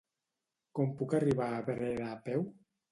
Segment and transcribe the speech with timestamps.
[0.79, 2.49] Com puc arribar a Breda a peu?